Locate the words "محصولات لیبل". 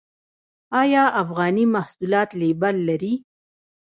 1.75-2.75